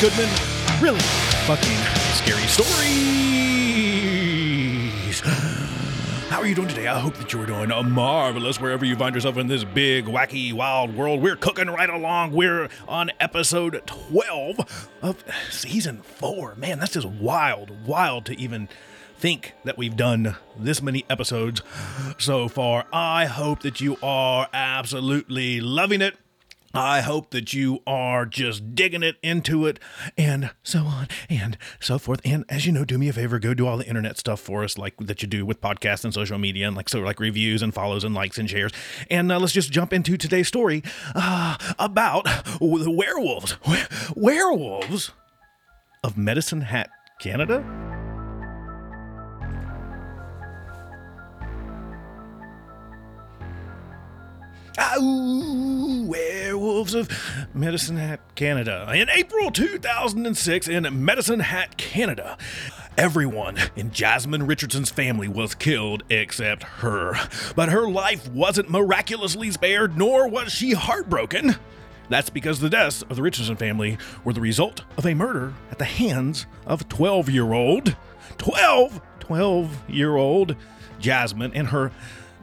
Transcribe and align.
Goodman. 0.00 0.30
Really 0.80 0.98
fucking 1.44 1.76
scary 2.14 2.46
stories. 2.46 2.70
How 6.30 6.38
are 6.38 6.46
you 6.46 6.54
doing 6.54 6.68
today? 6.68 6.86
I 6.86 6.98
hope 6.98 7.16
that 7.16 7.34
you're 7.34 7.44
doing 7.44 7.70
uh, 7.70 7.82
marvelous 7.82 8.58
wherever 8.58 8.86
you 8.86 8.96
find 8.96 9.14
yourself 9.14 9.36
in 9.36 9.48
this 9.48 9.62
big, 9.62 10.06
wacky, 10.06 10.54
wild 10.54 10.96
world. 10.96 11.20
We're 11.20 11.36
cooking 11.36 11.66
right 11.66 11.90
along. 11.90 12.32
We're 12.32 12.70
on 12.88 13.10
episode 13.20 13.82
12 13.84 14.88
of 15.02 15.22
season 15.50 16.00
4. 16.00 16.54
Man, 16.54 16.78
that's 16.78 16.92
just 16.92 17.06
wild, 17.06 17.84
wild 17.84 18.24
to 18.24 18.40
even 18.40 18.70
think 19.18 19.52
that 19.64 19.76
we've 19.76 19.96
done 19.96 20.34
this 20.58 20.80
many 20.80 21.04
episodes 21.10 21.60
so 22.16 22.48
far. 22.48 22.86
I 22.90 23.26
hope 23.26 23.60
that 23.60 23.82
you 23.82 23.98
are 24.02 24.48
absolutely 24.54 25.60
loving 25.60 26.00
it. 26.00 26.16
I 26.72 27.00
hope 27.00 27.30
that 27.30 27.52
you 27.52 27.80
are 27.86 28.24
just 28.26 28.74
digging 28.74 29.02
it 29.02 29.16
into 29.22 29.66
it 29.66 29.80
and 30.16 30.50
so 30.62 30.80
on 30.80 31.08
and 31.28 31.58
so 31.80 31.98
forth. 31.98 32.20
And 32.24 32.44
as 32.48 32.66
you 32.66 32.72
know, 32.72 32.84
do 32.84 32.98
me 32.98 33.08
a 33.08 33.12
favor, 33.12 33.38
go 33.38 33.54
do 33.54 33.66
all 33.66 33.76
the 33.76 33.86
internet 33.86 34.18
stuff 34.18 34.40
for 34.40 34.62
us, 34.62 34.78
like 34.78 34.96
that 34.98 35.22
you 35.22 35.28
do 35.28 35.44
with 35.44 35.60
podcasts 35.60 36.04
and 36.04 36.14
social 36.14 36.38
media, 36.38 36.68
and 36.68 36.76
like 36.76 36.88
so, 36.88 37.00
like 37.00 37.18
reviews 37.18 37.62
and 37.62 37.74
follows 37.74 38.04
and 38.04 38.14
likes 38.14 38.38
and 38.38 38.48
shares. 38.48 38.72
And 39.10 39.32
uh, 39.32 39.38
let's 39.38 39.52
just 39.52 39.72
jump 39.72 39.92
into 39.92 40.16
today's 40.16 40.48
story 40.48 40.82
uh, 41.14 41.56
about 41.78 42.24
the 42.60 42.90
werewolves. 42.90 43.56
Werewolves 44.14 45.12
of 46.04 46.16
Medicine 46.16 46.62
Hat, 46.62 46.90
Canada. 47.20 47.89
Ooh, 54.98 56.06
werewolves 56.06 56.94
of 56.94 57.08
Medicine 57.54 57.96
Hat, 57.96 58.20
Canada. 58.34 58.90
In 58.94 59.10
April 59.10 59.50
2006, 59.50 60.68
in 60.68 61.04
Medicine 61.04 61.40
Hat, 61.40 61.76
Canada, 61.76 62.38
everyone 62.96 63.58
in 63.76 63.92
Jasmine 63.92 64.46
Richardson's 64.46 64.90
family 64.90 65.28
was 65.28 65.54
killed 65.54 66.02
except 66.08 66.62
her. 66.62 67.14
But 67.54 67.68
her 67.68 67.88
life 67.88 68.28
wasn't 68.30 68.70
miraculously 68.70 69.50
spared, 69.50 69.98
nor 69.98 70.28
was 70.28 70.50
she 70.52 70.72
heartbroken. 70.72 71.56
That's 72.08 72.30
because 72.30 72.60
the 72.60 72.70
deaths 72.70 73.02
of 73.02 73.16
the 73.16 73.22
Richardson 73.22 73.56
family 73.56 73.98
were 74.24 74.32
the 74.32 74.40
result 74.40 74.84
of 74.96 75.06
a 75.06 75.14
murder 75.14 75.54
at 75.70 75.78
the 75.78 75.84
hands 75.84 76.46
of 76.66 76.88
12 76.88 77.28
year 77.28 77.52
old, 77.52 77.96
12, 78.38 79.00
12 79.20 79.90
year 79.90 80.16
old 80.16 80.56
Jasmine 80.98 81.52
and 81.54 81.68
her 81.68 81.92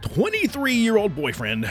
23 0.01 0.73
year 0.73 0.97
old 0.97 1.15
boyfriend, 1.15 1.69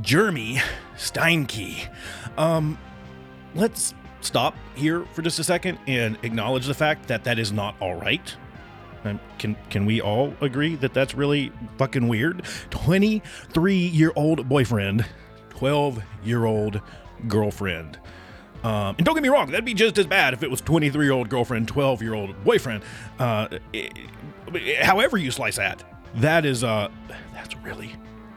Jeremy 0.00 0.60
Steinke. 0.96 1.88
Um, 2.36 2.78
let's 3.54 3.94
stop 4.20 4.54
here 4.74 5.04
for 5.12 5.22
just 5.22 5.38
a 5.38 5.44
second 5.44 5.78
and 5.86 6.18
acknowledge 6.22 6.66
the 6.66 6.74
fact 6.74 7.08
that 7.08 7.24
that 7.24 7.38
is 7.38 7.52
not 7.52 7.74
all 7.80 7.94
right. 7.94 8.34
Um, 9.04 9.20
can 9.38 9.54
can 9.68 9.84
we 9.84 10.00
all 10.00 10.34
agree 10.40 10.76
that 10.76 10.94
that's 10.94 11.14
really 11.14 11.52
fucking 11.76 12.08
weird? 12.08 12.42
23 12.70 13.74
year 13.74 14.12
old 14.16 14.48
boyfriend, 14.48 15.04
12 15.50 16.02
year 16.24 16.44
old 16.46 16.80
girlfriend. 17.28 17.98
Um, 18.62 18.94
and 18.96 19.04
don't 19.04 19.14
get 19.14 19.22
me 19.22 19.28
wrong, 19.28 19.50
that'd 19.50 19.64
be 19.66 19.74
just 19.74 19.98
as 19.98 20.06
bad 20.06 20.32
if 20.32 20.42
it 20.42 20.50
was 20.50 20.62
23 20.62 21.04
year 21.04 21.12
old 21.12 21.28
girlfriend, 21.28 21.68
12 21.68 22.00
year 22.00 22.14
old 22.14 22.42
boyfriend. 22.44 22.82
Uh, 23.18 23.48
it, 23.74 23.92
however 24.80 25.18
you 25.18 25.30
slice 25.30 25.56
that, 25.56 25.84
that 26.16 26.46
is 26.46 26.64
uh, 26.64 26.88
that's 27.34 27.54
really 27.58 27.94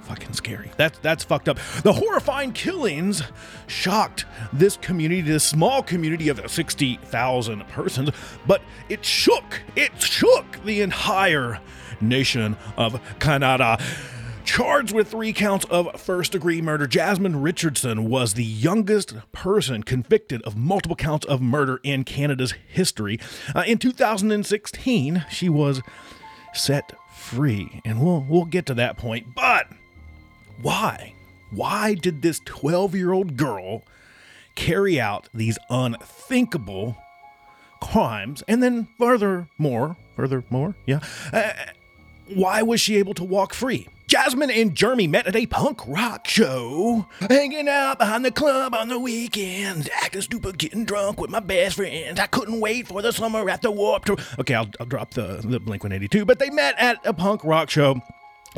fucking 0.08 0.34
scary. 0.34 0.72
That's 0.78 0.98
that's 1.00 1.24
fucked 1.24 1.50
up. 1.50 1.60
The 1.84 1.94
horrifying 1.94 2.54
killings 2.54 3.22
shocked 3.68 4.26
this 4.54 4.78
community, 4.78 5.22
this 5.22 5.44
small 5.44 5.84
community 5.84 6.30
of 6.30 6.40
60,000 6.50 7.68
persons, 7.68 8.10
but 8.46 8.62
it 8.90 9.04
shook, 9.04 9.62
it 9.76 10.02
shook 10.02 10.64
the 10.64 10.82
entire 10.82 11.60
nation 12.02 12.58
of 12.78 13.00
Canada. 13.20 13.78
Charged 14.46 14.94
with 14.94 15.10
three 15.10 15.34
counts 15.34 15.66
of 15.66 16.00
first 16.00 16.32
degree 16.32 16.62
murder, 16.62 16.88
Jasmine 16.88 17.42
Richardson 17.42 18.10
was 18.10 18.34
the 18.34 18.46
youngest 18.46 19.14
person 19.34 19.84
convicted 19.84 20.42
of 20.44 20.56
multiple 20.56 20.96
counts 20.96 21.26
of 21.26 21.42
murder 21.42 21.82
in 21.84 22.06
Canada's 22.06 22.54
history. 22.66 23.20
Uh, 23.54 23.66
in 23.68 23.78
2016, 23.78 25.26
she 25.30 25.50
was 25.50 25.82
set 26.54 26.94
free, 27.14 27.82
and 27.84 28.02
we'll 28.02 28.26
we'll 28.30 28.46
get 28.46 28.66
to 28.68 28.74
that 28.76 28.98
point. 28.98 29.36
But 29.36 29.68
why? 30.62 31.14
Why 31.52 31.94
did 31.94 32.22
this 32.22 32.42
12 32.46 32.96
year 32.96 33.14
old 33.14 33.38
girl 33.38 33.84
carry 34.56 35.00
out 35.00 35.30
these 35.34 35.58
unthinkable 35.70 36.98
crimes? 37.82 38.44
And 38.48 38.62
then, 38.62 38.88
furthermore, 38.98 39.98
furthermore, 40.16 40.76
yeah, 40.86 41.00
uh, 41.32 41.54
why 42.34 42.62
was 42.62 42.82
she 42.82 42.98
able 42.98 43.14
to 43.16 43.24
walk 43.24 43.54
free? 43.54 43.88
Jasmine 44.08 44.50
and 44.50 44.74
Jeremy 44.74 45.06
met 45.06 45.28
at 45.28 45.36
a 45.36 45.46
punk 45.48 45.86
rock 45.86 46.30
show, 46.30 47.08
hanging 47.20 47.68
out 47.68 48.00
behind 48.00 48.24
the 48.24 48.32
club 48.32 48.74
on 48.74 48.88
the 48.88 48.98
weekends, 48.98 49.90
acting 50.02 50.22
stupid, 50.22 50.58
getting 50.58 50.86
drunk 50.86 51.20
with 51.20 51.30
my 51.30 51.42
best 51.42 51.76
friends. 51.76 52.18
I 52.18 52.28
couldn't 52.28 52.62
wait 52.62 52.88
for 52.88 53.02
the 53.02 53.12
summer 53.12 53.50
at 53.50 53.62
the 53.62 53.70
Warped 53.70 54.08
Tour. 54.08 54.18
Okay, 54.40 54.54
I'll, 54.54 54.70
I'll 54.80 54.86
drop 54.86 55.12
the, 55.12 55.42
the 55.44 55.60
Blink 55.60 55.84
182, 55.84 56.24
but 56.24 56.40
they 56.40 56.50
met 56.50 56.76
at 56.78 57.06
a 57.06 57.14
punk 57.14 57.44
rock 57.44 57.70
show 57.70 58.02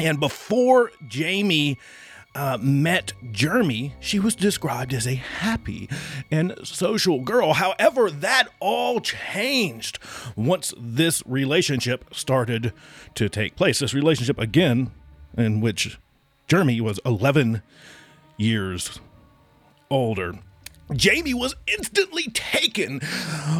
and 0.02 0.20
before 0.20 0.92
Jamie 1.08 1.78
uh, 2.36 2.58
met 2.62 3.14
Jeremy, 3.32 3.96
she 4.00 4.20
was 4.20 4.36
described 4.36 4.94
as 4.94 5.08
a 5.08 5.16
happy 5.16 5.90
and 6.30 6.56
social 6.64 7.22
girl. 7.22 7.54
However, 7.54 8.09
that 8.12 8.50
all 8.59 9.00
changed 9.02 10.00
once 10.36 10.74
this 10.78 11.24
relationship 11.26 12.06
started 12.14 12.72
to 13.16 13.30
take 13.30 13.56
place. 13.56 13.80
This 13.80 13.94
relationship, 13.94 14.40
again, 14.40 14.92
in 15.38 15.59
which 15.59 15.98
Jeremy 16.48 16.82
was 16.82 17.00
11 17.06 17.62
years 18.38 19.00
older. 19.90 20.40
Jamie 20.94 21.34
was 21.34 21.56
instantly 21.68 22.24
taken 22.34 23.02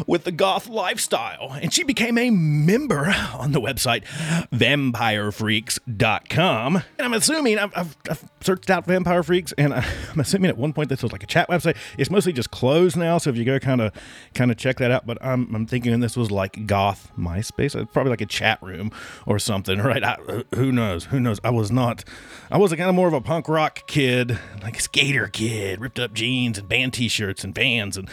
with 0.06 0.24
the 0.24 0.32
goth 0.32 0.68
lifestyle, 0.68 1.56
and 1.60 1.72
she 1.72 1.84
became 1.84 2.18
a 2.18 2.28
member 2.30 3.14
on 3.34 3.52
the 3.52 3.60
website 3.60 4.04
vampirefreaks.com. 4.52 6.76
And 6.76 6.84
I'm 6.98 7.14
assuming, 7.14 7.58
I've, 7.58 7.72
I've, 7.76 7.96
I've, 8.08 8.24
searched 8.42 8.70
out 8.70 8.86
Vampire 8.86 9.22
Freaks, 9.22 9.52
and 9.58 9.74
I'm 9.74 10.18
assuming 10.18 10.48
at 10.48 10.56
one 10.56 10.72
point 10.72 10.88
this 10.88 11.02
was 11.02 11.12
like 11.12 11.22
a 11.22 11.26
chat 11.26 11.48
website. 11.48 11.76
It's 11.98 12.10
mostly 12.10 12.32
just 12.32 12.50
closed 12.50 12.96
now, 12.96 13.18
so 13.18 13.28
if 13.30 13.36
you 13.36 13.44
go 13.44 13.58
kind 13.58 13.80
of 13.80 13.92
kind 14.34 14.50
of 14.50 14.56
check 14.56 14.78
that 14.78 14.90
out, 14.90 15.06
but 15.06 15.24
I'm, 15.24 15.54
I'm 15.54 15.66
thinking 15.66 16.00
this 16.00 16.16
was 16.16 16.30
like 16.30 16.66
goth 16.66 17.12
MySpace. 17.18 17.80
It's 17.80 17.92
probably 17.92 18.10
like 18.10 18.22
a 18.22 18.26
chat 18.26 18.60
room 18.62 18.90
or 19.26 19.38
something, 19.38 19.78
right? 19.80 20.02
I, 20.02 20.16
uh, 20.26 20.42
who 20.54 20.72
knows? 20.72 21.04
Who 21.06 21.20
knows? 21.20 21.38
I 21.44 21.50
was 21.50 21.70
not, 21.70 22.04
I 22.50 22.58
was 22.58 22.72
kind 22.72 22.88
of 22.88 22.94
more 22.94 23.08
of 23.08 23.14
a 23.14 23.20
punk 23.20 23.48
rock 23.48 23.86
kid, 23.86 24.38
like 24.62 24.78
a 24.78 24.80
skater 24.80 25.28
kid, 25.28 25.80
ripped 25.80 26.00
up 26.00 26.14
jeans 26.14 26.58
and 26.58 26.68
band 26.68 26.94
t 26.94 27.08
shirts 27.20 27.30
shirts 27.30 27.44
and 27.44 27.54
bands, 27.54 27.96
and 27.96 28.08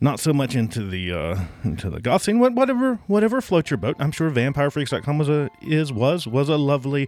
not 0.00 0.20
so 0.20 0.32
much 0.32 0.54
into 0.54 0.86
the 0.86 1.12
uh, 1.12 1.44
into 1.64 1.90
the 1.90 2.00
goth 2.00 2.22
scene. 2.22 2.38
Whatever, 2.38 2.96
whatever 3.06 3.40
floats 3.40 3.70
your 3.70 3.78
boat. 3.78 3.96
I'm 3.98 4.12
sure 4.12 4.30
VampireFreaks.com 4.30 5.18
was 5.18 5.28
a 5.28 5.50
is 5.62 5.92
was 5.92 6.26
was 6.26 6.48
a 6.48 6.56
lovely 6.56 7.06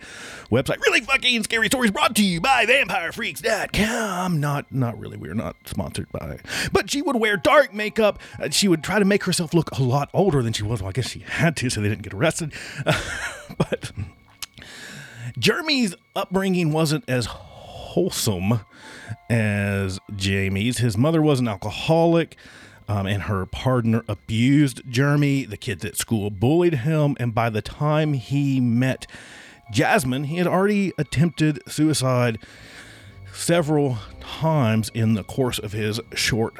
website. 0.50 0.80
Really 0.86 1.00
fucking 1.00 1.44
scary 1.44 1.66
stories 1.66 1.90
brought 1.90 2.16
to 2.16 2.24
you 2.24 2.40
by 2.40 2.66
VampireFreaks.com. 2.66 4.40
Not 4.40 4.72
not 4.72 4.98
really. 4.98 5.16
We're 5.16 5.34
not 5.34 5.56
sponsored 5.66 6.10
by, 6.12 6.38
but 6.72 6.90
she 6.90 7.02
would 7.02 7.16
wear 7.16 7.36
dark 7.36 7.74
makeup. 7.74 8.18
Uh, 8.38 8.50
she 8.50 8.68
would 8.68 8.82
try 8.82 8.98
to 8.98 9.04
make 9.04 9.24
herself 9.24 9.54
look 9.54 9.70
a 9.72 9.82
lot 9.82 10.10
older 10.14 10.42
than 10.42 10.52
she 10.52 10.62
was. 10.62 10.80
Well, 10.80 10.88
I 10.88 10.92
guess 10.92 11.10
she 11.10 11.20
had 11.20 11.56
to, 11.58 11.70
so 11.70 11.80
they 11.80 11.88
didn't 11.88 12.02
get 12.02 12.14
arrested. 12.14 12.52
Uh, 12.86 12.98
but 13.58 13.92
Jeremy's 15.38 15.94
upbringing 16.16 16.72
wasn't 16.72 17.04
as 17.08 17.26
wholesome 17.90 18.60
as 19.28 19.98
Jamie's. 20.14 20.78
His 20.78 20.96
mother 20.96 21.22
was 21.22 21.40
an 21.40 21.48
alcoholic. 21.48 22.36
Um, 22.88 23.06
and 23.06 23.22
her 23.22 23.46
partner 23.46 24.02
abused 24.08 24.82
Jeremy. 24.88 25.44
The 25.44 25.56
kids 25.56 25.84
at 25.84 25.96
school 25.96 26.28
bullied 26.28 26.74
him. 26.74 27.16
And 27.20 27.32
by 27.32 27.48
the 27.48 27.62
time 27.62 28.14
he 28.14 28.60
met 28.60 29.06
Jasmine, 29.70 30.24
he 30.24 30.38
had 30.38 30.48
already 30.48 30.92
attempted 30.98 31.60
suicide 31.70 32.38
several 33.32 33.98
times 34.20 34.90
in 34.92 35.14
the 35.14 35.22
course 35.22 35.60
of 35.60 35.72
his 35.72 36.00
short 36.14 36.54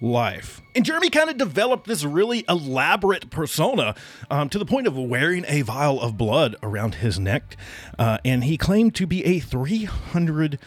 life. 0.00 0.60
And 0.74 0.84
Jeremy 0.84 1.10
kind 1.10 1.30
of 1.30 1.38
developed 1.38 1.86
this 1.86 2.04
really 2.04 2.44
elaborate 2.48 3.30
persona 3.30 3.94
um, 4.30 4.48
to 4.50 4.58
the 4.58 4.66
point 4.66 4.86
of 4.86 4.96
wearing 4.96 5.44
a 5.48 5.62
vial 5.62 6.00
of 6.00 6.16
blood 6.16 6.56
around 6.62 6.96
his 6.96 7.18
neck. 7.18 7.56
Uh, 7.98 8.18
and 8.24 8.44
he 8.44 8.56
claimed 8.56 8.94
to 8.96 9.06
be 9.06 9.24
a 9.24 9.40
300 9.40 10.58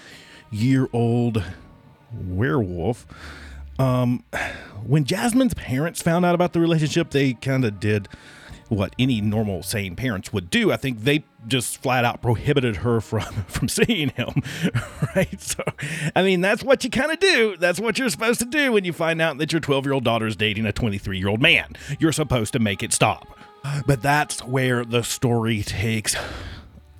year 0.51 0.87
old 0.93 1.43
werewolf. 2.13 3.05
Um, 3.79 4.23
when 4.85 5.03
Jasmine's 5.03 5.53
parents 5.53 6.01
found 6.01 6.25
out 6.25 6.35
about 6.35 6.53
the 6.53 6.59
relationship, 6.59 7.11
they 7.11 7.33
kind 7.33 7.63
of 7.65 7.79
did 7.79 8.07
what 8.69 8.93
any 8.99 9.21
normal 9.21 9.63
sane 9.63 9.95
parents 9.95 10.33
would 10.33 10.49
do. 10.49 10.71
I 10.71 10.77
think 10.77 11.01
they 11.01 11.23
just 11.47 11.81
flat 11.81 12.05
out 12.05 12.21
prohibited 12.21 12.77
her 12.77 13.01
from 13.01 13.21
from 13.47 13.67
seeing 13.67 14.09
him. 14.09 14.41
Right? 15.15 15.41
So, 15.41 15.63
I 16.15 16.21
mean, 16.21 16.41
that's 16.41 16.63
what 16.63 16.83
you 16.83 16.89
kind 16.89 17.11
of 17.11 17.19
do. 17.19 17.55
That's 17.57 17.79
what 17.79 17.97
you're 17.97 18.09
supposed 18.09 18.39
to 18.39 18.45
do 18.45 18.71
when 18.71 18.83
you 18.83 18.93
find 18.93 19.21
out 19.21 19.37
that 19.37 19.51
your 19.51 19.59
12 19.59 19.85
year 19.85 19.93
old 19.93 20.03
daughter 20.03 20.27
is 20.27 20.35
dating 20.35 20.65
a 20.65 20.71
23 20.71 21.17
year 21.17 21.27
old 21.27 21.41
man. 21.41 21.75
You're 21.99 22.11
supposed 22.11 22.53
to 22.53 22.59
make 22.59 22.83
it 22.83 22.93
stop. 22.93 23.27
But 23.85 24.01
that's 24.01 24.43
where 24.43 24.85
the 24.85 25.03
story 25.03 25.63
takes 25.63 26.15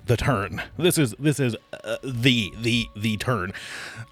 the 0.08 0.16
turn. 0.16 0.62
This 0.76 0.98
is 0.98 1.14
this 1.18 1.38
is 1.38 1.56
uh, 1.84 1.96
the 2.02 2.52
the 2.60 2.86
the 2.96 3.16
turn, 3.18 3.52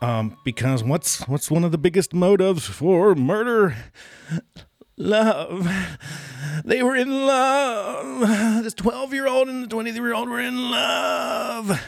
um, 0.00 0.37
because 0.44 0.85
what's 0.85 1.27
what's 1.27 1.50
one 1.50 1.65
of 1.65 1.73
the 1.73 1.79
biggest 1.79 2.15
motives 2.15 2.67
for 2.67 3.15
murder? 3.15 3.77
Love. 4.97 5.69
They 6.65 6.83
were 6.83 6.97
in 6.97 7.27
love. 7.27 8.63
This 8.65 8.75
twelve 8.75 9.13
year 9.13 9.27
old 9.27 9.49
and 9.49 9.63
the 9.65 9.69
twenty 9.69 9.93
three 9.93 10.09
year 10.09 10.15
old 10.15 10.29
were 10.29 10.41
in 10.41 10.71
love. 10.71 11.81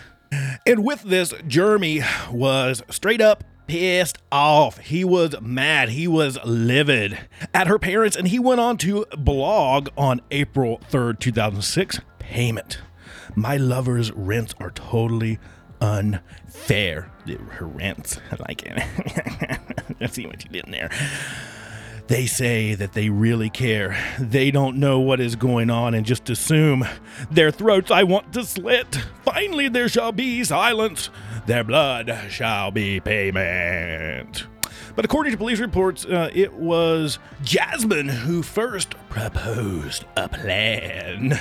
And 0.67 0.85
with 0.85 1.03
this, 1.03 1.33
Jeremy 1.47 2.03
was 2.31 2.83
straight 2.91 3.23
up 3.23 3.45
pissed 3.69 4.19
off. 4.33 4.79
He 4.79 5.05
was 5.05 5.41
mad. 5.41 5.91
He 5.91 6.09
was 6.09 6.39
livid 6.45 7.19
at 7.55 7.69
her 7.69 7.79
parents, 7.79 8.17
and 8.17 8.27
he 8.29 8.39
went 8.39 8.61
on 8.61 8.79
to 8.79 9.07
blog 9.17 9.91
on 9.97 10.21
April 10.31 10.81
3rd, 10.91 11.21
2006 11.21 12.01
payment. 12.19 12.81
My 13.37 13.57
lover's 13.57 14.11
rents 14.13 14.55
are 14.59 14.71
totally 14.71 15.39
unfair. 15.81 17.13
Her 17.27 17.67
rents, 17.67 18.19
I 18.33 18.37
like 18.49 18.63
it. 18.65 19.61
I 20.01 20.07
see 20.07 20.27
what 20.27 20.43
you 20.45 20.51
did 20.51 20.65
in 20.65 20.73
there. 20.73 20.91
They 22.09 22.25
say 22.25 22.75
that 22.75 22.95
they 22.95 23.11
really 23.11 23.51
care. 23.51 23.97
They 24.19 24.51
don't 24.51 24.79
know 24.79 24.99
what 24.99 25.21
is 25.21 25.37
going 25.37 25.69
on 25.69 25.93
and 25.93 26.07
just 26.07 26.31
assume. 26.31 26.87
Their 27.31 27.51
throats 27.51 27.91
I 27.91 28.03
want 28.03 28.33
to 28.33 28.45
slit. 28.45 28.95
Finally, 29.25 29.69
there 29.69 29.91
shall 29.91 30.13
be 30.13 30.43
silence. 30.43 31.11
Their 31.47 31.65
blood 31.65 32.19
shall 32.31 32.71
be 32.71 32.99
payment. 32.99 34.47
But 34.97 35.05
according 35.05 35.33
to 35.33 35.39
police 35.39 35.61
reports, 35.61 36.07
uh, 36.07 36.31
it 36.33 36.55
was 36.55 37.19
Jasmine 37.43 38.09
who 38.09 38.43
first 38.43 38.95
proposed 39.11 40.07
a 40.17 40.31
plan. 40.31 41.39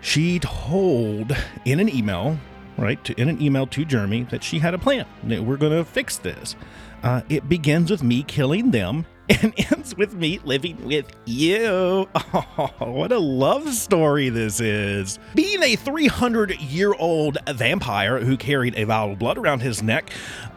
She 0.00 0.38
told 0.38 1.36
in 1.66 1.78
an 1.78 1.94
email, 1.94 2.38
right, 2.78 3.02
to, 3.04 3.20
in 3.20 3.28
an 3.28 3.40
email 3.40 3.66
to 3.68 3.84
Jeremy 3.84 4.24
that 4.24 4.42
she 4.42 4.58
had 4.58 4.74
a 4.74 4.78
plan. 4.78 5.06
We're 5.22 5.56
going 5.56 5.72
to 5.72 5.84
fix 5.84 6.18
this. 6.18 6.56
Uh, 7.02 7.22
it 7.28 7.48
begins 7.48 7.90
with 7.90 8.02
me 8.02 8.22
killing 8.22 8.70
them 8.70 9.06
and 9.28 9.54
ends 9.72 9.96
with 9.96 10.14
me 10.14 10.38
living 10.44 10.84
with 10.86 11.06
you. 11.24 12.08
Oh, 12.56 12.90
what 12.92 13.10
a 13.12 13.18
love 13.18 13.72
story 13.74 14.28
this 14.28 14.60
is. 14.60 15.18
Being 15.34 15.62
a 15.62 15.76
300 15.76 16.60
year 16.60 16.94
old 16.94 17.38
vampire 17.52 18.18
who 18.20 18.36
carried 18.36 18.76
a 18.76 18.84
vial 18.84 19.12
of 19.12 19.18
blood 19.18 19.38
around 19.38 19.60
his 19.60 19.82
neck, 19.82 20.10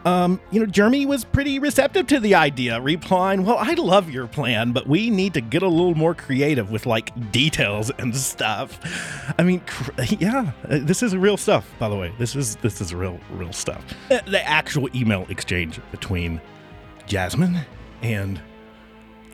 um, 0.04 0.40
you 0.50 0.60
know, 0.60 0.66
Jeremy 0.66 1.06
was 1.06 1.24
pretty 1.24 1.58
receptive 1.58 2.06
to 2.08 2.20
the 2.20 2.34
idea, 2.34 2.80
replying, 2.80 3.44
Well, 3.44 3.56
I 3.58 3.74
love 3.74 4.10
your 4.10 4.26
plan, 4.26 4.72
but 4.72 4.86
we 4.86 5.10
need 5.10 5.34
to 5.34 5.40
get 5.40 5.62
a 5.62 5.68
little 5.68 5.94
more 5.94 6.14
creative 6.14 6.70
with 6.70 6.86
like 6.86 7.32
details 7.32 7.90
and 7.98 8.14
stuff. 8.16 8.78
I 9.38 9.42
mean, 9.42 9.60
cr- 9.60 9.90
yeah, 10.18 10.52
uh, 10.68 10.78
this 10.82 11.02
is 11.02 11.16
real 11.16 11.36
stuff, 11.36 11.68
by 11.78 11.88
the 11.88 11.96
way. 11.96 12.12
This 12.18 12.34
is 12.36 12.56
this 12.56 12.80
is 12.80 12.94
real, 12.94 13.18
real 13.32 13.52
stuff. 13.52 13.84
Uh, 14.10 14.20
The 14.26 14.46
actual 14.48 14.88
email 14.96 15.26
exchange 15.28 15.80
between 15.90 16.40
Jasmine 17.06 17.58
and 18.02 18.40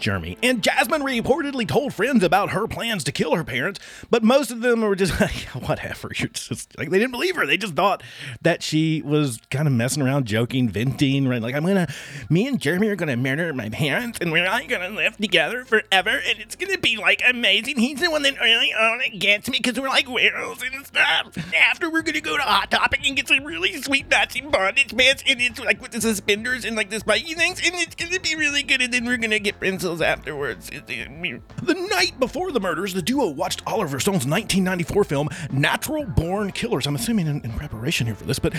Jeremy. 0.04 0.36
And 0.42 0.62
Jasmine 0.62 1.00
reportedly 1.00 1.66
told 1.66 1.94
friends 1.94 2.22
about 2.22 2.50
her 2.50 2.68
plans 2.68 3.04
to 3.04 3.12
kill 3.12 3.34
her 3.34 3.42
parents, 3.42 3.80
but 4.10 4.22
most 4.22 4.50
of 4.50 4.60
them 4.60 4.82
were 4.82 4.94
just 4.94 5.18
like, 5.20 5.32
whatever. 5.66 6.10
You're 6.14 6.28
just 6.28 6.76
like, 6.76 6.90
they 6.90 6.98
didn't 6.98 7.12
believe 7.12 7.36
her. 7.36 7.46
They 7.46 7.56
just 7.56 7.74
thought 7.74 8.02
that 8.42 8.62
she 8.62 9.00
was 9.00 9.38
kind 9.50 9.66
of 9.66 9.72
messing 9.72 10.02
around, 10.02 10.26
joking, 10.26 10.68
venting, 10.68 11.26
right? 11.26 11.40
Like, 11.40 11.54
I'm 11.54 11.64
gonna, 11.64 11.88
me 12.28 12.46
and 12.46 12.60
Jeremy 12.60 12.88
are 12.88 12.96
gonna 12.96 13.16
murder 13.16 13.54
my 13.54 13.70
parents 13.70 14.18
and 14.20 14.30
we're 14.30 14.46
all 14.46 14.60
gonna 14.68 14.90
live 14.90 15.16
together 15.16 15.64
forever 15.64 16.10
and 16.10 16.38
it's 16.38 16.54
gonna 16.54 16.76
be 16.76 16.98
like 16.98 17.22
amazing. 17.26 17.78
He's 17.78 18.00
the 18.00 18.10
one 18.10 18.24
that 18.24 18.34
only 18.38 19.08
gets 19.18 19.48
me 19.48 19.58
because 19.62 19.80
we're 19.80 19.88
like 19.88 20.10
werewolves 20.10 20.62
and 20.62 20.84
stuff. 20.84 21.34
After 21.54 21.88
we're 21.88 22.02
gonna 22.02 22.20
go 22.20 22.36
to 22.36 22.42
Hot 22.42 22.70
Topic 22.70 23.00
and 23.06 23.16
get 23.16 23.28
some 23.28 23.42
really 23.42 23.80
sweet 23.80 24.10
Nazi 24.10 24.42
bondage 24.42 24.94
pants 24.94 25.24
and 25.26 25.40
it's 25.40 25.58
like 25.60 25.80
with 25.80 25.92
the 25.92 26.02
suspenders 26.02 26.66
and 26.66 26.76
like 26.76 26.90
the 26.90 27.00
spiky 27.00 27.32
things 27.32 27.62
and 27.64 27.74
it's 27.76 27.94
gonna 27.94 28.20
be 28.20 28.36
really 28.36 28.62
good 28.62 28.82
and 28.82 28.92
then 28.92 29.06
we're 29.06 29.16
gonna 29.16 29.38
get 29.38 29.58
afterwards. 30.00 30.70
The 30.70 31.88
night 31.90 32.18
before 32.18 32.52
the 32.52 32.60
murders, 32.60 32.94
the 32.94 33.02
duo 33.02 33.28
watched 33.28 33.62
Oliver 33.66 34.00
Stone's 34.00 34.26
1994 34.26 35.04
film 35.04 35.28
Natural 35.50 36.04
Born 36.04 36.52
Killers. 36.52 36.86
I'm 36.86 36.94
assuming 36.94 37.26
in, 37.26 37.40
in 37.42 37.52
preparation 37.52 38.06
here 38.06 38.16
for 38.16 38.24
this, 38.24 38.38
but 38.38 38.54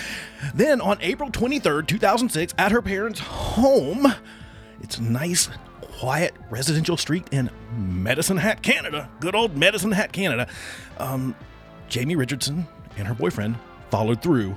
then 0.54 0.82
on 0.82 0.98
April 1.02 1.30
23rd, 1.30 1.88
2006, 1.88 2.54
at 2.58 2.72
her 2.72 2.82
parents' 2.82 3.20
home, 3.20 4.14
it's 4.82 4.98
a 4.98 5.04
nice, 5.04 5.50
quiet 5.82 6.34
residential 6.50 6.98
street 6.98 7.28
in 7.32 7.50
Medicine 7.78 8.38
Hat, 8.38 8.62
Canada. 8.62 9.10
Good 9.20 9.36
old 9.36 9.58
Medicine 9.58 9.92
Hat, 9.92 10.12
Canada. 10.12 10.48
Um, 10.98 11.36
Jamie 11.88 12.16
Richardson 12.16 12.68
and 12.98 13.08
her 13.08 13.14
boyfriend 13.14 13.58
followed 13.90 14.22
through 14.22 14.56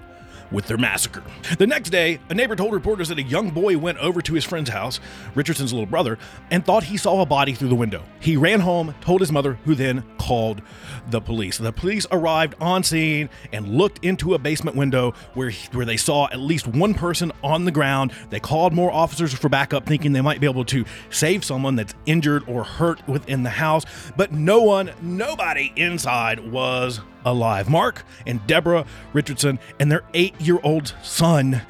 with 0.50 0.66
their 0.66 0.76
massacre. 0.76 1.22
The 1.58 1.66
next 1.66 1.90
day, 1.90 2.20
a 2.28 2.34
neighbor 2.34 2.56
told 2.56 2.72
reporters 2.72 3.08
that 3.08 3.18
a 3.18 3.22
young 3.22 3.50
boy 3.50 3.76
went 3.78 3.98
over 3.98 4.22
to 4.22 4.34
his 4.34 4.44
friend's 4.44 4.70
house, 4.70 5.00
Richardson's 5.34 5.72
little 5.72 5.86
brother, 5.86 6.18
and 6.50 6.64
thought 6.64 6.84
he 6.84 6.96
saw 6.96 7.20
a 7.20 7.26
body 7.26 7.54
through 7.54 7.68
the 7.68 7.74
window. 7.74 8.02
He 8.20 8.36
ran 8.36 8.60
home, 8.60 8.94
told 9.00 9.20
his 9.20 9.32
mother, 9.32 9.58
who 9.64 9.74
then 9.74 10.04
called 10.18 10.62
the 11.10 11.20
police. 11.20 11.58
The 11.58 11.72
police 11.72 12.06
arrived 12.10 12.54
on 12.60 12.82
scene 12.82 13.30
and 13.52 13.68
looked 13.68 14.04
into 14.04 14.34
a 14.34 14.38
basement 14.38 14.76
window 14.76 15.14
where 15.34 15.50
where 15.72 15.86
they 15.86 15.96
saw 15.96 16.26
at 16.26 16.38
least 16.38 16.66
one 16.66 16.94
person 16.94 17.32
on 17.42 17.64
the 17.64 17.70
ground. 17.70 18.12
They 18.30 18.40
called 18.40 18.72
more 18.72 18.92
officers 18.92 19.32
for 19.32 19.48
backup 19.48 19.86
thinking 19.86 20.12
they 20.12 20.20
might 20.20 20.40
be 20.40 20.46
able 20.46 20.64
to 20.66 20.84
save 21.10 21.44
someone 21.44 21.76
that's 21.76 21.94
injured 22.06 22.44
or 22.46 22.64
hurt 22.64 23.06
within 23.08 23.42
the 23.42 23.50
house, 23.50 23.84
but 24.16 24.32
no 24.32 24.60
one, 24.60 24.92
nobody 25.00 25.72
inside 25.76 26.40
was 26.50 27.00
alive. 27.24 27.68
Mark 27.68 28.04
and 28.26 28.44
Deborah 28.46 28.86
Richardson 29.12 29.58
and 29.78 29.90
their 29.90 30.02
8-year-old 30.14 30.94
son 31.02 31.62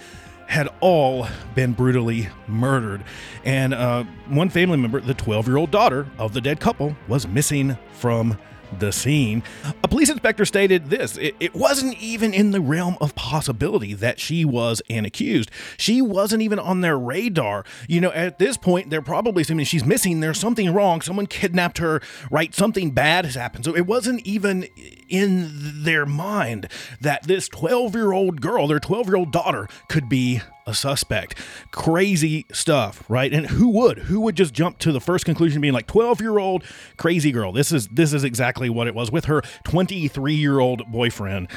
had 0.46 0.68
all 0.80 1.26
been 1.54 1.72
brutally 1.72 2.28
murdered. 2.46 3.04
And 3.44 3.74
uh, 3.74 4.04
one 4.28 4.48
family 4.48 4.78
member, 4.78 5.00
the 5.00 5.14
12 5.14 5.46
year 5.46 5.58
old 5.58 5.70
daughter 5.70 6.06
of 6.18 6.32
the 6.32 6.40
dead 6.40 6.58
couple, 6.58 6.96
was 7.06 7.28
missing 7.28 7.76
from 7.92 8.38
the 8.76 8.92
scene. 8.92 9.42
A 9.82 9.88
police 9.88 10.10
inspector 10.10 10.44
stated 10.44 10.90
this 10.90 11.16
it, 11.16 11.34
it, 11.40 11.54
wasn't 11.54 12.00
even 12.00 12.32
in 12.32 12.50
the 12.50 12.60
realm 12.60 12.96
of 13.00 13.14
possibility 13.14 13.94
that 13.94 14.20
she 14.20 14.44
was 14.44 14.82
an 14.88 15.04
accused. 15.04 15.50
She 15.76 16.00
wasn't 16.02 16.42
even 16.42 16.58
on 16.58 16.80
their 16.80 16.98
radar. 16.98 17.64
You 17.88 18.00
know, 18.00 18.12
at 18.12 18.38
this 18.38 18.56
point, 18.56 18.90
they're 18.90 19.02
probably 19.02 19.42
assuming 19.42 19.66
she's 19.66 19.84
missing. 19.84 20.20
There's 20.20 20.38
something 20.38 20.72
wrong. 20.72 21.00
Someone 21.00 21.26
kidnapped 21.26 21.78
her, 21.78 22.00
right? 22.30 22.54
Something 22.54 22.90
bad 22.90 23.24
has 23.24 23.34
happened. 23.34 23.64
So 23.64 23.74
it 23.76 23.86
wasn't 23.86 24.26
even 24.26 24.64
in 25.08 25.50
their 25.82 26.06
mind 26.06 26.68
that 27.00 27.24
this 27.24 27.48
12 27.48 27.94
year 27.94 28.12
old 28.12 28.40
girl, 28.40 28.66
their 28.66 28.80
12 28.80 29.06
year 29.06 29.16
old 29.16 29.32
daughter, 29.32 29.68
could 29.88 30.08
be 30.08 30.42
a 30.68 30.74
suspect. 30.74 31.34
Crazy 31.70 32.46
stuff, 32.52 33.02
right? 33.08 33.32
And 33.32 33.46
who 33.46 33.68
would? 33.70 33.98
Who 34.00 34.20
would 34.20 34.36
just 34.36 34.52
jump 34.52 34.78
to 34.80 34.92
the 34.92 35.00
first 35.00 35.24
conclusion 35.24 35.60
being 35.60 35.74
like 35.74 35.86
12-year-old 35.86 36.62
crazy 36.96 37.32
girl. 37.32 37.52
This 37.52 37.72
is 37.72 37.88
this 37.88 38.12
is 38.12 38.22
exactly 38.22 38.68
what 38.68 38.86
it 38.86 38.94
was 38.94 39.10
with 39.10 39.24
her 39.24 39.40
23-year-old 39.64 40.92
boyfriend. 40.92 41.48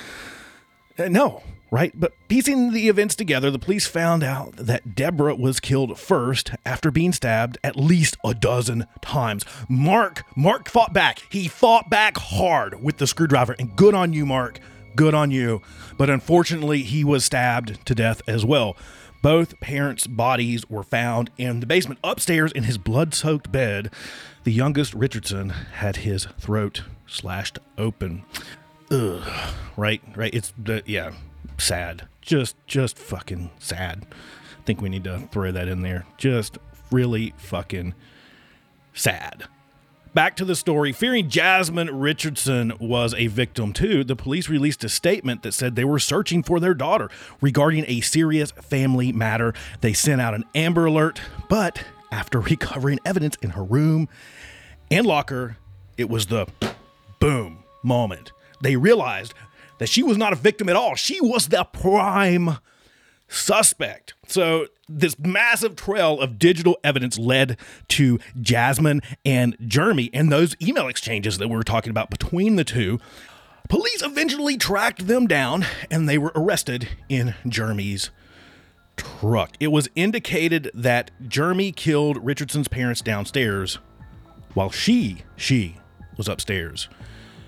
Uh, 0.97 1.09
no, 1.09 1.43
right? 1.71 1.91
But 1.93 2.13
piecing 2.27 2.71
the 2.71 2.89
events 2.89 3.15
together, 3.15 3.51
the 3.51 3.59
police 3.59 3.87
found 3.87 4.23
out 4.23 4.55
that 4.57 4.95
Deborah 4.95 5.35
was 5.35 5.59
killed 5.59 5.97
first 5.99 6.51
after 6.65 6.91
being 6.91 7.13
stabbed 7.13 7.57
at 7.63 7.75
least 7.75 8.17
a 8.23 8.33
dozen 8.33 8.87
times. 9.01 9.45
Mark, 9.67 10.23
Mark 10.35 10.69
fought 10.69 10.93
back. 10.93 11.21
He 11.29 11.47
fought 11.47 11.89
back 11.89 12.17
hard 12.17 12.83
with 12.83 12.97
the 12.97 13.07
screwdriver, 13.07 13.55
and 13.57 13.75
good 13.75 13.93
on 13.93 14.13
you, 14.13 14.25
Mark. 14.25 14.59
Good 14.95 15.13
on 15.13 15.31
you. 15.31 15.61
But 15.97 16.09
unfortunately, 16.09 16.83
he 16.83 17.03
was 17.03 17.23
stabbed 17.23 17.85
to 17.85 17.95
death 17.95 18.21
as 18.27 18.43
well. 18.45 18.75
Both 19.21 19.59
parents' 19.59 20.07
bodies 20.07 20.69
were 20.69 20.83
found 20.83 21.29
in 21.37 21.59
the 21.59 21.65
basement 21.65 21.99
upstairs 22.03 22.51
in 22.51 22.63
his 22.63 22.77
blood 22.77 23.13
soaked 23.13 23.51
bed. 23.51 23.93
The 24.43 24.51
youngest, 24.51 24.93
Richardson, 24.93 25.49
had 25.49 25.97
his 25.97 26.25
throat 26.39 26.83
slashed 27.05 27.59
open. 27.77 28.23
Ugh. 28.89 29.53
Right? 29.77 30.01
Right? 30.15 30.33
It's 30.33 30.53
the, 30.57 30.81
yeah, 30.85 31.11
sad. 31.57 32.07
Just, 32.21 32.55
just 32.65 32.97
fucking 32.97 33.51
sad. 33.59 34.07
I 34.59 34.63
think 34.63 34.81
we 34.81 34.89
need 34.89 35.03
to 35.03 35.27
throw 35.31 35.51
that 35.51 35.67
in 35.67 35.81
there. 35.81 36.05
Just 36.17 36.57
really 36.91 37.33
fucking 37.37 37.93
sad. 38.93 39.45
Back 40.13 40.35
to 40.37 40.45
the 40.45 40.57
story. 40.57 40.91
Fearing 40.91 41.29
Jasmine 41.29 41.89
Richardson 41.97 42.73
was 42.79 43.13
a 43.13 43.27
victim 43.27 43.71
too, 43.71 44.03
the 44.03 44.15
police 44.15 44.49
released 44.49 44.83
a 44.83 44.89
statement 44.89 45.41
that 45.43 45.53
said 45.53 45.77
they 45.77 45.85
were 45.85 45.99
searching 45.99 46.43
for 46.43 46.59
their 46.59 46.73
daughter 46.73 47.09
regarding 47.39 47.85
a 47.87 48.01
serious 48.01 48.51
family 48.51 49.13
matter. 49.13 49.53
They 49.79 49.93
sent 49.93 50.19
out 50.19 50.33
an 50.33 50.43
Amber 50.53 50.85
Alert, 50.85 51.21
but 51.47 51.85
after 52.11 52.39
recovering 52.41 52.99
evidence 53.05 53.37
in 53.41 53.51
her 53.51 53.63
room 53.63 54.09
and 54.89 55.05
locker, 55.05 55.55
it 55.97 56.09
was 56.09 56.25
the 56.25 56.45
boom 57.21 57.63
moment. 57.81 58.33
they 58.61 58.75
realized 58.75 59.33
that 59.77 59.87
she 59.87 60.03
was 60.03 60.17
not 60.17 60.33
a 60.33 60.35
victim 60.35 60.67
at 60.67 60.75
all. 60.75 60.95
She 60.95 61.21
was 61.21 61.47
the 61.47 61.63
prime 61.63 62.57
suspect. 63.31 64.13
So, 64.27 64.67
this 64.87 65.17
massive 65.17 65.75
trail 65.75 66.19
of 66.19 66.37
digital 66.37 66.77
evidence 66.83 67.17
led 67.17 67.57
to 67.87 68.19
Jasmine 68.41 69.01
and 69.25 69.55
Jeremy 69.65 70.09
and 70.13 70.31
those 70.31 70.55
email 70.61 70.87
exchanges 70.87 71.37
that 71.37 71.47
we 71.47 71.55
were 71.55 71.63
talking 71.63 71.91
about 71.91 72.09
between 72.09 72.57
the 72.57 72.65
two. 72.65 72.99
Police 73.69 74.01
eventually 74.01 74.57
tracked 74.57 75.07
them 75.07 75.27
down 75.27 75.65
and 75.89 76.09
they 76.09 76.17
were 76.17 76.33
arrested 76.35 76.89
in 77.07 77.35
Jeremy's 77.47 78.11
truck. 78.97 79.55
It 79.61 79.69
was 79.69 79.87
indicated 79.95 80.69
that 80.73 81.11
Jeremy 81.25 81.71
killed 81.71 82.23
Richardson's 82.23 82.67
parents 82.67 83.01
downstairs 83.01 83.79
while 84.53 84.71
she, 84.71 85.23
she 85.37 85.77
was 86.17 86.27
upstairs 86.27 86.89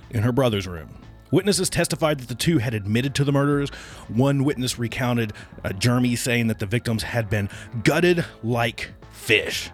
in 0.10 0.24
her 0.24 0.32
brother's 0.32 0.68
room. 0.68 1.04
Witnesses 1.34 1.68
testified 1.68 2.20
that 2.20 2.28
the 2.28 2.36
two 2.36 2.60
had 2.60 2.75
admitted 2.75 3.16
to 3.16 3.24
the 3.24 3.32
murders. 3.32 3.72
One 4.08 4.44
witness 4.44 4.78
recounted 4.78 5.34
uh, 5.63 5.74
Jeremy 5.74 6.16
saying 6.16 6.46
that 6.46 6.60
the 6.60 6.68
victims 6.68 7.02
had 7.02 7.28
been 7.28 7.50
gutted 7.84 8.24
like 8.44 8.92
fish. 9.10 9.72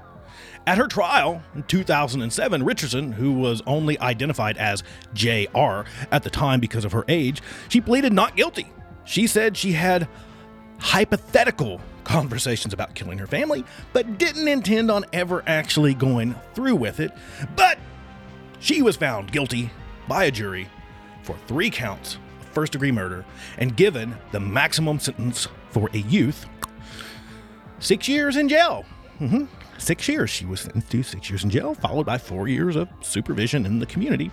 At 0.66 0.78
her 0.78 0.88
trial 0.88 1.44
in 1.54 1.64
2007, 1.64 2.64
Richardson, 2.64 3.12
who 3.12 3.34
was 3.34 3.62
only 3.68 4.00
identified 4.00 4.56
as 4.56 4.84
J.R. 5.14 5.84
at 6.14 6.24
the 6.24 6.30
time 6.30 6.62
because 6.62 6.86
of 6.86 6.94
her 6.94 7.04
age, 7.10 7.42
she 7.68 7.82
pleaded 7.82 8.14
not 8.14 8.38
guilty. 8.38 8.72
She 9.04 9.28
said 9.28 9.58
she 9.58 9.74
had 9.74 10.08
hypothetical 10.78 11.82
conversations 12.06 12.74
about 12.74 12.96
killing 12.96 13.18
her 13.18 13.28
family, 13.28 13.66
but 13.92 14.18
didn't 14.18 14.48
intend 14.48 14.90
on 14.90 15.04
ever 15.12 15.44
actually 15.46 15.94
going 15.94 16.36
through 16.54 16.78
with 16.78 17.02
it. 17.02 17.12
But 17.58 17.78
she 18.62 18.82
was 18.82 18.96
found 18.96 19.34
guilty 19.34 19.72
by 20.08 20.24
a 20.24 20.32
jury 20.32 20.70
for 21.30 21.38
three 21.48 21.70
counts 21.70 22.18
of 22.42 22.48
first 22.48 22.72
degree 22.72 22.92
murder 22.92 23.24
and 23.58 23.78
given 23.78 24.16
the 24.32 24.40
maximum 24.40 25.00
sentence 25.00 25.48
for 25.70 25.90
a 25.94 26.00
youth 26.00 26.48
six 27.80 28.08
years 28.08 28.36
in 28.36 28.50
jail. 28.50 28.84
Mm-hmm. 29.20 29.46
Six 29.78 30.08
years. 30.08 30.30
She 30.30 30.46
was 30.46 30.62
sentenced 30.62 30.90
to 30.90 31.04
six 31.04 31.30
years 31.30 31.44
in 31.44 31.50
jail, 31.50 31.76
followed 31.76 32.06
by 32.06 32.18
four 32.18 32.48
years 32.48 32.76
of 32.76 32.90
supervision 33.02 33.66
in 33.66 33.80
the 33.80 33.86
community. 33.86 34.32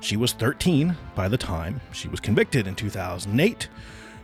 She 0.00 0.16
was 0.16 0.32
13 0.32 0.96
by 1.14 1.28
the 1.28 1.38
time 1.38 1.80
she 1.92 2.08
was 2.08 2.20
convicted 2.20 2.66
in 2.66 2.74
2008. 2.74 3.68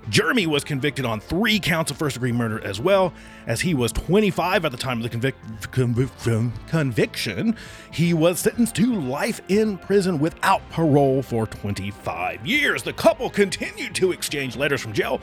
Jeremy 0.08 0.46
was 0.46 0.64
convicted 0.64 1.04
on 1.04 1.20
three 1.20 1.58
counts 1.58 1.90
of 1.90 1.96
first 1.96 2.14
degree 2.14 2.32
murder 2.32 2.64
as 2.64 2.80
well, 2.80 3.12
as 3.46 3.62
he 3.62 3.74
was 3.74 3.92
25 3.92 4.64
at 4.64 4.70
the 4.70 4.76
time 4.78 5.02
of 5.02 5.10
the 5.10 5.16
convic- 5.16 5.34
convic- 5.70 6.68
conviction. 6.68 7.56
He 7.90 8.12
was 8.14 8.40
sentenced 8.40 8.74
to 8.76 8.94
life 8.94 9.40
in 9.48 9.78
prison 9.78 10.18
without 10.18 10.68
parole 10.70 11.22
for 11.22 11.46
25 11.46 12.46
years. 12.46 12.82
The 12.82 12.92
couple 12.92 13.30
continued 13.30 13.94
to 13.96 14.12
exchange 14.12 14.56
letters 14.56 14.80
from 14.80 14.92
jail, 14.92 15.20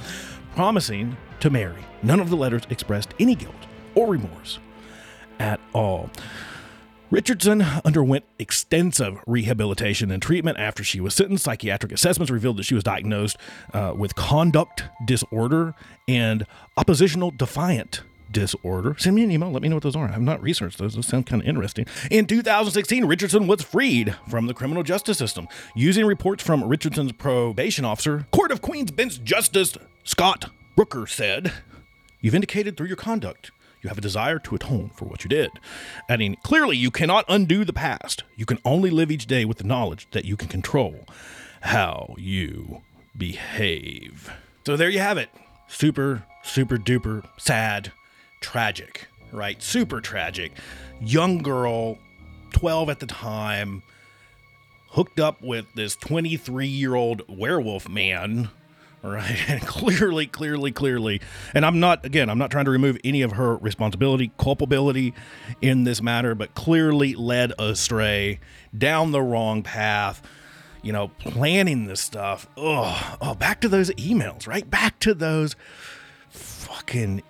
promising 0.56 1.18
to 1.40 1.50
marry. 1.50 1.84
None 2.04 2.20
of 2.20 2.30
the 2.30 2.36
letters 2.36 2.64
expressed 2.70 3.14
any 3.20 3.36
guilt 3.36 3.56
or 3.96 4.08
remorse 4.08 4.60
at 5.40 5.60
all. 5.74 6.10
Richardson 7.12 7.62
underwent 7.84 8.24
extensive 8.40 9.20
rehabilitation 9.28 10.12
and 10.12 10.22
treatment 10.24 10.58
after 10.58 10.82
she 10.82 11.02
was 11.02 11.14
sentenced. 11.14 11.44
Psychiatric 11.44 11.92
assessments 11.92 12.32
revealed 12.32 12.56
that 12.56 12.64
she 12.64 12.74
was 12.74 12.86
diagnosed 12.86 13.36
uh, 13.74 13.94
with 13.94 14.16
conduct 14.16 14.86
disorder 15.04 15.76
and 16.08 16.46
oppositional 16.78 17.32
defiant 17.32 18.04
disorder. 18.32 18.96
Send 18.98 19.18
me 19.18 19.26
an 19.26 19.32
email. 19.32 19.52
Let 19.52 19.62
me 19.62 19.68
know 19.68 19.76
what 19.76 19.84
those 19.84 19.98
are. 19.98 20.08
I've 20.08 20.22
not 20.22 20.42
researched 20.42 20.78
those. 20.78 20.96
Those 20.96 21.06
sound 21.06 21.26
kind 21.26 21.42
of 21.42 21.48
interesting. 21.50 21.86
In 22.10 22.28
2016, 22.28 23.04
Richardson 23.04 23.46
was 23.46 23.62
freed 23.62 24.16
from 24.30 24.48
the 24.48 24.54
criminal 24.54 24.82
justice 24.82 25.18
system 25.18 25.50
using 25.76 26.06
reports 26.06 26.42
from 26.42 26.64
Richardson's 26.64 27.12
probation 27.12 27.84
officer. 27.84 28.26
Court 28.32 28.54
of 28.54 28.62
Queen's 28.62 28.92
Bench 28.92 29.22
Justice 29.22 29.78
Scott 30.06 30.50
Brooker 30.78 31.06
said, 31.08 31.52
You've 32.22 32.36
indicated 32.36 32.78
through 32.78 32.88
your 32.88 32.96
conduct 32.96 33.52
you 33.82 33.90
have 33.90 33.98
a 33.98 34.02
desire 34.02 34.40
to 34.40 34.56
atone 34.56 34.92
for 34.94 35.06
what 35.06 35.24
you 35.24 35.30
did. 35.30 35.52
Adding, 36.08 36.38
clearly, 36.44 36.78
you 36.78 36.92
cannot 36.92 37.26
undo 37.28 37.66
the 37.66 37.74
past. 37.74 38.24
You 38.36 38.46
can 38.46 38.60
only 38.64 38.90
live 38.90 39.12
each 39.12 39.26
day 39.26 39.46
with 39.46 39.58
the 39.58 39.64
knowledge 39.64 40.08
that 40.12 40.26
you 40.26 40.38
can 40.38 40.48
control 40.48 41.06
how 41.62 42.16
you 42.18 42.82
behave. 43.18 44.32
So 44.66 44.76
there 44.76 44.90
you 44.90 45.00
have 45.00 45.18
it. 45.18 45.30
Super, 45.68 46.24
super 46.44 46.78
duper 46.78 47.26
sad, 47.38 47.92
tragic, 48.42 49.08
right? 49.32 49.62
Super 49.62 50.02
tragic. 50.02 50.52
Young 51.00 51.40
girl, 51.40 51.98
12 52.54 52.90
at 52.90 53.00
the 53.00 53.06
time, 53.06 53.84
hooked 54.90 55.20
up 55.20 55.42
with 55.42 55.66
this 55.76 55.96
23 55.96 56.68
year 56.68 56.96
old 56.96 57.24
werewolf 57.30 57.88
man 57.88 58.50
right? 59.04 59.38
And 59.48 59.62
clearly, 59.62 60.28
clearly, 60.28 60.72
clearly, 60.72 61.22
and 61.54 61.66
I'm 61.66 61.80
not, 61.80 62.06
again, 62.06 62.30
I'm 62.30 62.38
not 62.38 62.52
trying 62.52 62.66
to 62.66 62.72
remove 62.72 62.98
any 63.04 63.22
of 63.22 63.34
her 63.34 63.58
responsibility, 63.58 64.32
culpability 64.38 65.14
in 65.62 65.84
this 65.84 66.02
matter, 66.02 66.36
but 66.36 66.54
clearly 66.54 67.16
led 67.16 67.54
astray 67.60 68.40
down 68.78 69.12
the 69.12 69.22
wrong 69.22 69.64
path, 69.64 70.22
you 70.82 70.92
know, 70.94 71.10
planning 71.20 71.86
this 71.86 72.02
stuff. 72.02 72.48
Oh, 72.56 73.18
oh, 73.22 73.36
back 73.36 73.62
to 73.62 73.70
those 73.70 73.90
emails, 73.92 74.48
right? 74.48 74.70
Back 74.70 75.00
to 75.00 75.14
those 75.14 75.56
fucking 76.30 77.24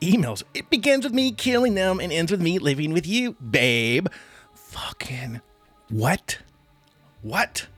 emails. 0.00 0.42
It 0.54 0.70
begins 0.70 1.04
with 1.04 1.12
me 1.12 1.32
killing 1.32 1.74
them 1.74 2.00
and 2.00 2.12
ends 2.12 2.30
with 2.30 2.40
me 2.40 2.58
living 2.58 2.92
with 2.92 3.06
you, 3.06 3.32
babe. 3.34 4.08
Fucking 4.54 5.40
what? 5.88 6.38
What? 7.22 7.66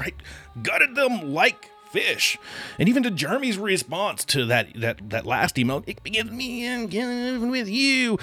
Right? 0.00 0.14
Gutted 0.62 0.94
them 0.94 1.34
like 1.34 1.70
fish. 1.90 2.38
And 2.78 2.88
even 2.88 3.02
to 3.02 3.10
Jeremy's 3.10 3.58
response 3.58 4.24
to 4.26 4.46
that 4.46 4.68
that 4.76 5.10
that 5.10 5.26
last 5.26 5.58
email, 5.58 5.82
it 5.86 6.02
begins 6.02 6.30
me 6.30 6.64
and 6.64 7.50
with 7.50 7.68
you. 7.68 8.18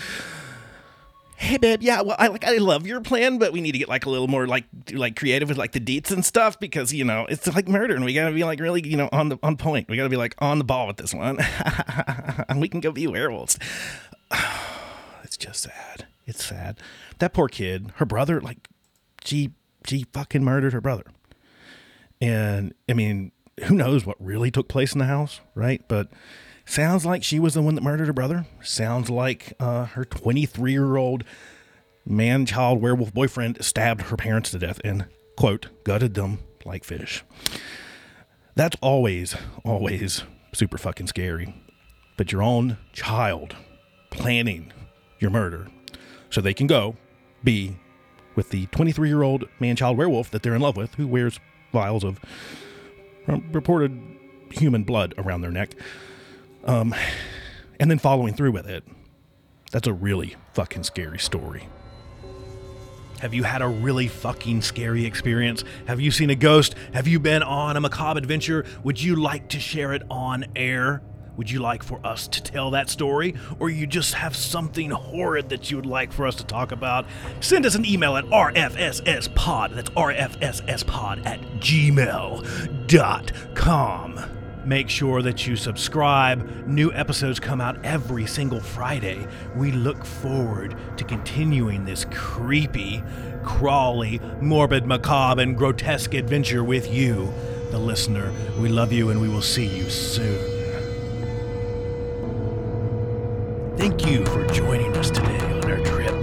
Hey 1.39 1.57
babe, 1.57 1.83
yeah, 1.83 2.01
well 2.01 2.15
I 2.17 2.27
like 2.27 2.43
I 2.45 2.57
love 2.57 2.87
your 2.87 2.99
plan, 2.99 3.37
but 3.37 3.53
we 3.53 3.61
need 3.61 3.73
to 3.73 3.77
get 3.77 3.87
like 3.87 4.05
a 4.05 4.09
little 4.09 4.27
more 4.27 4.47
like 4.47 4.65
like 4.91 5.15
creative 5.15 5.49
with 5.49 5.57
like 5.57 5.71
the 5.71 5.79
deets 5.79 6.11
and 6.11 6.25
stuff 6.25 6.59
because 6.59 6.91
you 6.91 7.05
know 7.05 7.27
it's 7.29 7.45
like 7.53 7.67
murder 7.67 7.95
and 7.95 8.03
we 8.03 8.13
gotta 8.13 8.33
be 8.33 8.43
like 8.43 8.59
really 8.59 8.87
you 8.87 8.97
know 8.97 9.07
on 9.11 9.29
the 9.29 9.37
on 9.43 9.55
point. 9.55 9.87
We 9.87 9.97
gotta 9.97 10.09
be 10.09 10.17
like 10.17 10.33
on 10.39 10.57
the 10.57 10.63
ball 10.63 10.87
with 10.87 10.97
this 10.97 11.13
one. 11.13 11.37
and 12.49 12.59
we 12.59 12.67
can 12.67 12.79
go 12.79 12.91
be 12.91 13.05
werewolves. 13.05 13.59
it's 15.23 15.37
just 15.37 15.61
sad. 15.63 16.07
It's 16.25 16.43
sad. 16.43 16.79
That 17.19 17.33
poor 17.33 17.47
kid, 17.47 17.91
her 17.97 18.05
brother, 18.05 18.41
like 18.41 18.67
she 19.23 19.51
she 19.85 20.05
fucking 20.13 20.43
murdered 20.43 20.73
her 20.73 20.81
brother. 20.81 21.05
And 22.19 22.73
I 22.89 22.93
mean, 22.93 23.31
who 23.65 23.75
knows 23.75 24.05
what 24.05 24.17
really 24.19 24.51
took 24.51 24.67
place 24.67 24.93
in 24.93 24.99
the 24.99 25.05
house, 25.05 25.39
right? 25.55 25.81
But 25.87 26.09
sounds 26.65 27.05
like 27.05 27.23
she 27.23 27.39
was 27.39 27.53
the 27.53 27.61
one 27.61 27.75
that 27.75 27.83
murdered 27.83 28.07
her 28.07 28.13
brother. 28.13 28.45
Sounds 28.61 29.09
like 29.09 29.53
uh, 29.59 29.85
her 29.85 30.05
23 30.05 30.71
year 30.71 30.97
old 30.97 31.23
man 32.05 32.45
child 32.45 32.81
werewolf 32.81 33.13
boyfriend 33.13 33.63
stabbed 33.63 34.03
her 34.03 34.17
parents 34.17 34.51
to 34.51 34.59
death 34.59 34.79
and, 34.83 35.05
quote, 35.35 35.67
gutted 35.83 36.13
them 36.13 36.39
like 36.65 36.83
fish. 36.83 37.23
That's 38.55 38.77
always, 38.81 39.35
always 39.63 40.23
super 40.53 40.77
fucking 40.77 41.07
scary. 41.07 41.53
But 42.17 42.31
your 42.31 42.41
own 42.41 42.77
child 42.93 43.55
planning 44.09 44.73
your 45.19 45.31
murder 45.31 45.67
so 46.29 46.41
they 46.41 46.53
can 46.53 46.67
go 46.67 46.95
be 47.43 47.77
with 48.35 48.49
the 48.49 48.65
23 48.67 49.09
year 49.09 49.23
old 49.23 49.45
man 49.59 49.75
child 49.75 49.97
werewolf 49.97 50.31
that 50.31 50.43
they're 50.43 50.55
in 50.55 50.61
love 50.61 50.77
with 50.77 50.95
who 50.95 51.07
wears 51.07 51.39
vials 51.71 52.03
of 52.03 52.19
reported 53.27 53.99
human 54.51 54.83
blood 54.83 55.13
around 55.17 55.41
their 55.41 55.51
neck, 55.51 55.71
um, 56.65 56.95
and 57.79 57.91
then 57.91 57.99
following 57.99 58.33
through 58.33 58.51
with 58.51 58.67
it. 58.67 58.83
That's 59.71 59.87
a 59.87 59.93
really 59.93 60.35
fucking 60.53 60.83
scary 60.83 61.19
story. 61.19 61.67
Have 63.19 63.33
you 63.33 63.43
had 63.43 63.61
a 63.61 63.67
really 63.67 64.07
fucking 64.07 64.61
scary 64.61 65.05
experience? 65.05 65.63
Have 65.87 65.99
you 65.99 66.11
seen 66.11 66.29
a 66.29 66.35
ghost? 66.35 66.75
Have 66.93 67.07
you 67.07 67.19
been 67.19 67.41
on 67.41 67.75
a 67.75 67.81
macabre 67.81 68.19
adventure? 68.19 68.65
Would 68.83 69.01
you 69.01 69.15
like 69.15 69.49
to 69.49 69.59
share 69.59 69.93
it 69.93 70.03
on 70.09 70.45
air? 70.55 71.01
Would 71.37 71.49
you 71.51 71.59
like 71.59 71.83
for 71.83 71.99
us 72.03 72.27
to 72.29 72.41
tell 72.41 72.71
that 72.71 72.89
story? 72.89 73.35
Or 73.59 73.69
you 73.69 73.85
just 73.87 74.15
have 74.15 74.35
something 74.35 74.89
horrid 74.89 75.49
that 75.49 75.69
you 75.69 75.77
would 75.77 75.85
like 75.85 76.11
for 76.11 76.25
us 76.25 76.35
to 76.35 76.43
talk 76.43 76.71
about? 76.71 77.05
Send 77.39 77.65
us 77.65 77.75
an 77.75 77.85
email 77.85 78.17
at 78.17 78.25
rfsspod. 78.25 79.75
That's 79.75 79.89
rfsspod 79.91 81.25
at 81.25 81.39
gmail.com. 81.59 82.87
Make 84.65 84.89
sure 84.89 85.21
that 85.21 85.47
you 85.47 85.55
subscribe. 85.55 86.67
New 86.67 86.91
episodes 86.91 87.39
come 87.39 87.61
out 87.61 87.85
every 87.85 88.25
single 88.25 88.59
Friday. 88.59 89.25
We 89.55 89.71
look 89.71 90.03
forward 90.03 90.75
to 90.97 91.05
continuing 91.05 91.85
this 91.85 92.05
creepy, 92.11 93.01
crawly, 93.43 94.19
morbid, 94.41 94.85
macabre, 94.85 95.41
and 95.41 95.57
grotesque 95.57 96.15
adventure 96.15 96.65
with 96.65 96.91
you, 96.91 97.31
the 97.71 97.79
listener. 97.79 98.33
We 98.59 98.67
love 98.67 98.91
you 98.91 99.09
and 99.09 99.21
we 99.21 99.29
will 99.29 99.41
see 99.41 99.67
you 99.67 99.89
soon. 99.89 100.56
Thank 103.77 104.07
you 104.07 104.25
for 104.25 104.43
joining 104.47 104.97
us 104.97 105.11
today 105.11 105.37
on 105.37 105.71
our 105.71 105.77
trip 105.85 106.15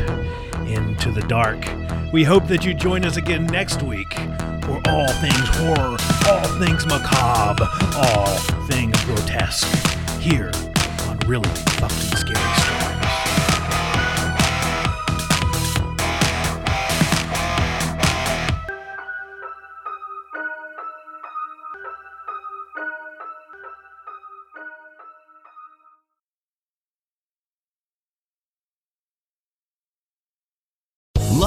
into 0.66 1.12
the 1.12 1.24
dark. 1.28 1.64
We 2.12 2.24
hope 2.24 2.48
that 2.48 2.64
you 2.64 2.74
join 2.74 3.04
us 3.04 3.16
again 3.16 3.46
next 3.46 3.80
week 3.80 4.12
for 4.64 4.82
all 4.88 5.06
things 5.20 5.48
horror, 5.54 5.96
all 6.26 6.58
things 6.58 6.84
macabre, 6.84 7.68
all 7.96 8.38
things 8.66 9.00
grotesque. 9.04 9.68
Here 10.18 10.50
on 11.06 11.16
Really 11.28 11.48
Fucking 11.78 12.16
Scary 12.18 12.43